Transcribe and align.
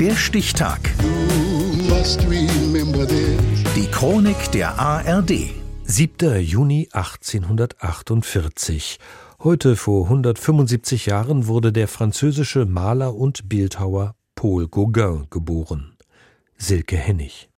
Der 0.00 0.14
Stichtag. 0.14 0.78
Die 3.74 3.86
Chronik 3.90 4.52
der 4.52 4.78
ARD. 4.78 5.32
7. 5.82 6.40
Juni 6.40 6.88
1848. 6.92 9.00
Heute 9.42 9.74
vor 9.74 10.04
175 10.04 11.06
Jahren 11.06 11.48
wurde 11.48 11.72
der 11.72 11.88
französische 11.88 12.64
Maler 12.64 13.16
und 13.16 13.48
Bildhauer 13.48 14.14
Paul 14.36 14.68
Gauguin 14.68 15.26
geboren. 15.30 15.96
Silke 16.56 16.96
Hennig. 16.96 17.48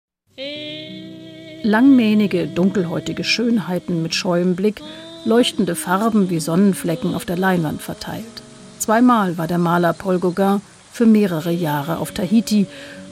Langmähnige, 1.63 2.49
dunkelhäutige 2.49 3.25
Schönheiten 3.25 4.03
mit 4.03 4.15
scheuem 4.15 4.57
Blick, 4.57 4.81
leuchtende 5.27 5.75
Farben 5.75 6.31
wie 6.31 6.41
Sonnenflecken 6.41 7.15
auf 7.15 7.27
der 7.27 7.37
Leinwand 7.37 7.83
verteilt. 7.83 8.25
Zweimal 8.79 9.37
war 9.37 9.47
der 9.47 9.59
Maler 9.59 9.93
Paul 9.93 10.19
Gauguin 10.19 10.63
für 10.93 11.07
mehrere 11.07 11.53
Jahre 11.53 11.99
auf 11.99 12.13
Tahiti 12.13 12.67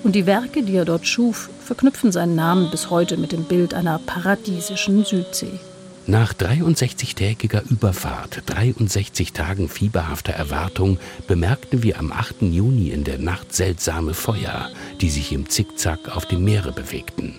und 0.04 0.14
die 0.14 0.26
Werke, 0.26 0.62
die 0.62 0.76
er 0.76 0.84
dort 0.84 1.06
schuf, 1.06 1.50
verknüpfen 1.64 2.12
seinen 2.12 2.34
Namen 2.34 2.70
bis 2.70 2.90
heute 2.90 3.16
mit 3.16 3.32
dem 3.32 3.44
Bild 3.44 3.74
einer 3.74 3.98
paradiesischen 3.98 5.04
Südsee. 5.04 5.58
Nach 6.06 6.32
63-tägiger 6.32 7.70
Überfahrt, 7.70 8.42
63 8.46 9.34
Tagen 9.34 9.68
fieberhafter 9.68 10.32
Erwartung, 10.32 10.98
bemerkten 11.26 11.82
wir 11.82 11.98
am 11.98 12.12
8. 12.12 12.42
Juni 12.42 12.88
in 12.88 13.04
der 13.04 13.18
Nacht 13.18 13.54
seltsame 13.54 14.14
Feuer, 14.14 14.70
die 15.02 15.10
sich 15.10 15.32
im 15.32 15.50
Zickzack 15.50 16.16
auf 16.16 16.24
dem 16.24 16.44
Meere 16.44 16.72
bewegten. 16.72 17.34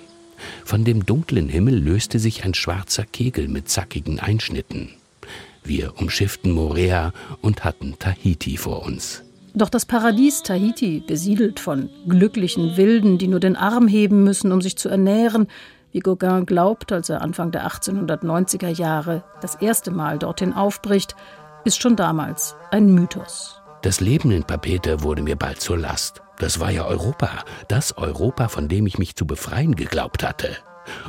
Von 0.63 0.83
dem 0.83 1.03
dunklen 1.05 1.49
Himmel 1.49 1.79
löste 1.79 2.19
sich 2.19 2.43
ein 2.43 2.53
schwarzer 2.53 3.05
Kegel 3.05 3.47
mit 3.47 3.69
zackigen 3.69 4.19
Einschnitten. 4.19 4.89
Wir 5.63 5.97
umschifften 5.97 6.51
Morea 6.51 7.11
und 7.41 7.63
hatten 7.63 7.97
Tahiti 7.97 8.57
vor 8.57 8.83
uns. 8.83 9.23
Doch 9.59 9.69
das 9.69 9.85
Paradies 9.85 10.41
Tahiti, 10.41 11.03
besiedelt 11.05 11.59
von 11.59 11.89
glücklichen 12.07 12.77
Wilden, 12.77 13.17
die 13.17 13.27
nur 13.27 13.41
den 13.41 13.57
Arm 13.57 13.89
heben 13.89 14.23
müssen, 14.23 14.53
um 14.53 14.61
sich 14.61 14.77
zu 14.77 14.87
ernähren, 14.87 15.47
wie 15.91 15.99
Gauguin 15.99 16.45
glaubt, 16.45 16.93
als 16.93 17.09
er 17.09 17.21
Anfang 17.21 17.51
der 17.51 17.67
1890er 17.67 18.69
Jahre 18.69 19.25
das 19.41 19.55
erste 19.55 19.91
Mal 19.91 20.17
dorthin 20.17 20.53
aufbricht, 20.53 21.13
ist 21.65 21.81
schon 21.81 21.97
damals 21.97 22.55
ein 22.71 22.93
Mythos. 22.93 23.61
Das 23.81 23.99
Leben 23.99 24.31
in 24.31 24.45
Papete 24.45 25.03
wurde 25.03 25.23
mir 25.23 25.35
bald 25.35 25.59
zur 25.59 25.77
Last. 25.77 26.21
Das 26.37 26.61
war 26.61 26.71
ja 26.71 26.85
Europa, 26.85 27.29
das 27.67 27.97
Europa, 27.97 28.47
von 28.47 28.69
dem 28.69 28.87
ich 28.87 28.97
mich 28.97 29.17
zu 29.17 29.27
befreien 29.27 29.75
geglaubt 29.75 30.23
hatte. 30.23 30.55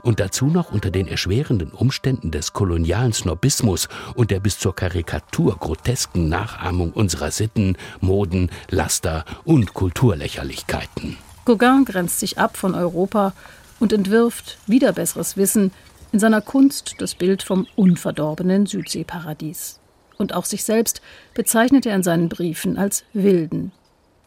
Und 0.02 0.20
dazu 0.20 0.46
noch 0.46 0.72
unter 0.72 0.90
den 0.90 1.08
erschwerenden 1.08 1.70
Umständen 1.70 2.30
des 2.30 2.52
kolonialen 2.52 3.12
Snobismus 3.12 3.88
und 4.14 4.30
der 4.30 4.40
bis 4.40 4.58
zur 4.58 4.74
Karikatur 4.74 5.56
grotesken 5.58 6.28
Nachahmung 6.28 6.92
unserer 6.92 7.30
Sitten, 7.30 7.76
Moden, 8.00 8.50
Laster 8.70 9.24
und 9.44 9.74
Kulturlächerlichkeiten. 9.74 11.16
Gauguin 11.44 11.84
grenzt 11.84 12.20
sich 12.20 12.38
ab 12.38 12.56
von 12.56 12.74
Europa 12.74 13.32
und 13.78 13.92
entwirft, 13.92 14.58
wieder 14.66 14.92
besseres 14.92 15.36
Wissen, 15.36 15.72
in 16.12 16.18
seiner 16.18 16.40
Kunst 16.40 16.96
das 16.98 17.14
Bild 17.14 17.42
vom 17.42 17.66
unverdorbenen 17.76 18.66
Südseeparadies. 18.66 19.78
Und 20.18 20.34
auch 20.34 20.44
sich 20.44 20.64
selbst 20.64 21.00
bezeichnet 21.34 21.86
er 21.86 21.94
in 21.94 22.02
seinen 22.02 22.28
Briefen 22.28 22.76
als 22.76 23.04
Wilden. 23.12 23.72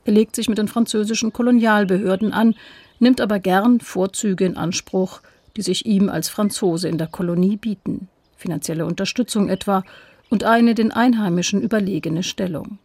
Er 0.06 0.14
legt 0.14 0.36
sich 0.36 0.50
mit 0.50 0.58
den 0.58 0.68
französischen 0.68 1.32
Kolonialbehörden 1.32 2.34
an, 2.34 2.56
nimmt 3.00 3.22
aber 3.22 3.40
gern 3.40 3.80
Vorzüge 3.80 4.46
in 4.46 4.58
Anspruch, 4.58 5.22
die 5.56 5.62
sich 5.62 5.86
ihm 5.86 6.10
als 6.10 6.30
Franzose 6.30 6.88
in 6.88 6.98
der 6.98 7.08
Kolonie 7.08 7.58
bieten, 7.58 8.08
finanzielle 8.36 8.86
Unterstützung 8.86 9.50
etwa 9.50 9.84
und 10.30 10.44
eine 10.44 10.74
den 10.74 10.92
Einheimischen 10.92 11.62
überlegene 11.62 12.24
Stellung. 12.24 12.80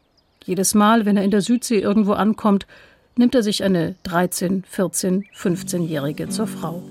Jedes 0.45 0.75
Mal, 0.75 1.05
wenn 1.05 1.17
er 1.17 1.25
in 1.25 1.31
der 1.31 1.43
Südsee 1.43 1.79
irgendwo 1.79 2.13
ankommt, 2.13 2.67
nimmt 3.17 3.35
er 3.35 3.43
sich 3.43 3.65
eine 3.65 3.97
13, 4.05 4.65
14, 4.69 5.25
15-Jährige 5.37 6.29
zur 6.29 6.47
Frau. 6.47 6.83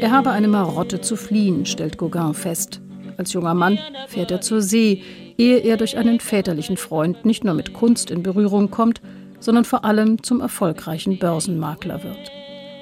Er 0.00 0.10
habe 0.10 0.30
eine 0.30 0.48
Marotte 0.48 1.00
zu 1.00 1.16
fliehen, 1.16 1.66
stellt 1.66 1.98
Gauguin 1.98 2.34
fest. 2.34 2.80
Als 3.16 3.32
junger 3.32 3.54
Mann 3.54 3.78
fährt 4.08 4.30
er 4.30 4.40
zur 4.40 4.62
See, 4.62 5.02
ehe 5.38 5.58
er 5.58 5.76
durch 5.76 5.96
einen 5.96 6.18
väterlichen 6.20 6.76
Freund 6.76 7.24
nicht 7.24 7.44
nur 7.44 7.54
mit 7.54 7.74
Kunst 7.74 8.10
in 8.10 8.22
Berührung 8.22 8.70
kommt, 8.70 9.00
sondern 9.44 9.66
vor 9.66 9.84
allem 9.84 10.22
zum 10.22 10.40
erfolgreichen 10.40 11.18
Börsenmakler 11.18 12.02
wird. 12.02 12.32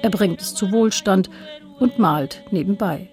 Er 0.01 0.09
bringt 0.09 0.39
es 0.41 0.55
zu 0.55 0.71
Wohlstand 0.71 1.29
und 1.79 1.99
malt 1.99 2.43
nebenbei. 2.51 3.09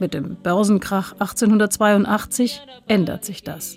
Mit 0.00 0.12
dem 0.12 0.36
Börsenkrach 0.42 1.12
1882 1.12 2.62
ändert 2.88 3.24
sich 3.24 3.44
das. 3.44 3.76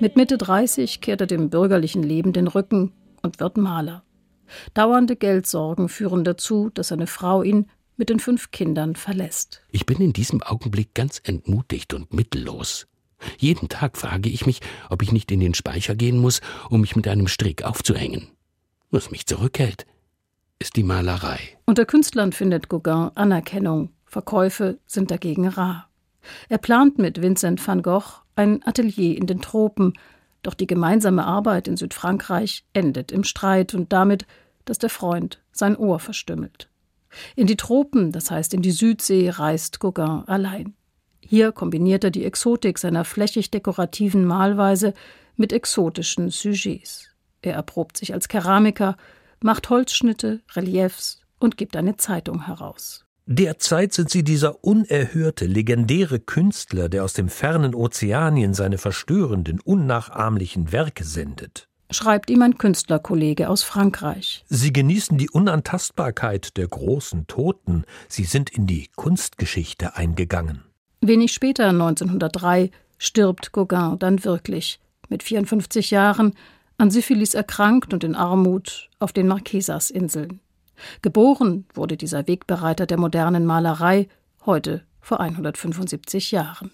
Mit 0.00 0.16
Mitte 0.16 0.38
30 0.38 1.02
kehrt 1.02 1.20
er 1.20 1.26
dem 1.26 1.50
bürgerlichen 1.50 2.02
Leben 2.02 2.32
den 2.32 2.48
Rücken 2.48 2.92
und 3.22 3.40
wird 3.40 3.58
Maler. 3.58 4.04
Dauernde 4.72 5.16
Geldsorgen 5.16 5.90
führen 5.90 6.24
dazu, 6.24 6.70
dass 6.72 6.88
seine 6.88 7.06
Frau 7.06 7.42
ihn 7.42 7.66
mit 7.98 8.08
den 8.08 8.20
fünf 8.20 8.52
Kindern 8.52 8.96
verlässt. 8.96 9.62
Ich 9.70 9.84
bin 9.84 9.98
in 9.98 10.12
diesem 10.14 10.42
Augenblick 10.42 10.94
ganz 10.94 11.20
entmutigt 11.24 11.92
und 11.92 12.14
mittellos. 12.14 12.86
Jeden 13.38 13.68
Tag 13.68 13.98
frage 13.98 14.30
ich 14.30 14.46
mich, 14.46 14.60
ob 14.88 15.02
ich 15.02 15.12
nicht 15.12 15.30
in 15.30 15.40
den 15.40 15.54
Speicher 15.54 15.94
gehen 15.94 16.18
muss, 16.18 16.40
um 16.70 16.80
mich 16.80 16.96
mit 16.96 17.08
einem 17.08 17.28
Strick 17.28 17.64
aufzuhängen. 17.64 18.28
Was 18.90 19.10
mich 19.10 19.26
zurückhält, 19.26 19.86
ist 20.58 20.76
die 20.76 20.84
Malerei. 20.84 21.38
Unter 21.66 21.84
Künstlern 21.84 22.32
findet 22.32 22.68
Gauguin 22.68 23.10
Anerkennung. 23.14 23.90
Verkäufe 24.04 24.78
sind 24.86 25.10
dagegen 25.10 25.48
rar. 25.48 25.90
Er 26.48 26.58
plant 26.58 26.98
mit 26.98 27.20
Vincent 27.20 27.66
van 27.66 27.82
Gogh 27.82 28.22
ein 28.36 28.62
Atelier 28.64 29.16
in 29.16 29.26
den 29.26 29.40
Tropen, 29.40 29.94
doch 30.42 30.54
die 30.54 30.66
gemeinsame 30.66 31.24
Arbeit 31.24 31.68
in 31.68 31.76
Südfrankreich 31.76 32.64
endet 32.72 33.10
im 33.10 33.24
Streit 33.24 33.74
und 33.74 33.92
damit, 33.92 34.26
dass 34.64 34.78
der 34.78 34.90
Freund 34.90 35.42
sein 35.52 35.76
Ohr 35.76 35.98
verstümmelt. 35.98 36.68
In 37.34 37.46
die 37.46 37.56
Tropen, 37.56 38.12
das 38.12 38.30
heißt 38.30 38.54
in 38.54 38.62
die 38.62 38.70
Südsee, 38.70 39.30
reist 39.30 39.80
Gauguin 39.80 40.24
allein. 40.26 40.74
Hier 41.20 41.50
kombiniert 41.50 42.04
er 42.04 42.10
die 42.10 42.24
Exotik 42.24 42.78
seiner 42.78 43.04
flächig 43.04 43.50
dekorativen 43.50 44.24
Malweise 44.24 44.94
mit 45.34 45.52
exotischen 45.52 46.30
Sujets. 46.30 47.15
Er 47.42 47.54
erprobt 47.54 47.96
sich 47.96 48.12
als 48.14 48.28
Keramiker, 48.28 48.96
macht 49.40 49.70
Holzschnitte, 49.70 50.40
Reliefs 50.54 51.20
und 51.38 51.56
gibt 51.56 51.76
eine 51.76 51.96
Zeitung 51.96 52.46
heraus. 52.46 53.04
Derzeit 53.28 53.92
sind 53.92 54.08
sie 54.08 54.22
dieser 54.22 54.62
unerhörte, 54.62 55.46
legendäre 55.46 56.20
Künstler, 56.20 56.88
der 56.88 57.02
aus 57.02 57.12
dem 57.12 57.28
fernen 57.28 57.74
Ozeanien 57.74 58.54
seine 58.54 58.78
verstörenden, 58.78 59.60
unnachahmlichen 59.60 60.70
Werke 60.70 61.02
sendet. 61.02 61.68
Schreibt 61.90 62.30
ihm 62.30 62.42
ein 62.42 62.56
Künstlerkollege 62.56 63.48
aus 63.48 63.64
Frankreich. 63.64 64.44
Sie 64.48 64.72
genießen 64.72 65.18
die 65.18 65.30
Unantastbarkeit 65.30 66.56
der 66.56 66.68
großen 66.68 67.26
Toten. 67.26 67.84
Sie 68.08 68.24
sind 68.24 68.50
in 68.50 68.66
die 68.66 68.88
Kunstgeschichte 68.94 69.96
eingegangen. 69.96 70.62
Wenig 71.00 71.32
später, 71.32 71.68
1903, 71.68 72.70
stirbt 72.98 73.52
Gauguin 73.52 73.98
dann 73.98 74.24
wirklich. 74.24 74.80
Mit 75.08 75.22
54 75.22 75.90
Jahren 75.90 76.34
an 76.78 76.90
Syphilis 76.90 77.34
erkrankt 77.34 77.92
und 77.94 78.04
in 78.04 78.14
Armut 78.14 78.90
auf 78.98 79.12
den 79.12 79.28
Marquesas-Inseln. 79.28 80.40
Geboren 81.02 81.64
wurde 81.74 81.96
dieser 81.96 82.26
Wegbereiter 82.26 82.86
der 82.86 82.98
modernen 82.98 83.46
Malerei 83.46 84.08
heute 84.44 84.82
vor 85.00 85.20
175 85.20 86.32
Jahren. 86.32 86.70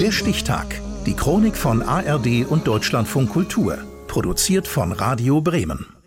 Der 0.00 0.12
Stichtag. 0.12 0.80
Die 1.06 1.14
Chronik 1.14 1.56
von 1.56 1.82
ARD 1.82 2.46
und 2.48 2.66
Deutschlandfunk 2.66 3.30
Kultur. 3.30 3.78
Produziert 4.06 4.66
von 4.66 4.92
Radio 4.92 5.40
Bremen. 5.40 5.97